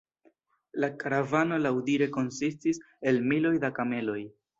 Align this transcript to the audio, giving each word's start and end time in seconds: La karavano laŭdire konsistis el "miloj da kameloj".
La 0.83 0.87
karavano 1.03 1.59
laŭdire 1.65 2.07
konsistis 2.15 2.81
el 3.11 3.21
"miloj 3.33 3.53
da 3.67 3.71
kameloj". 3.81 4.19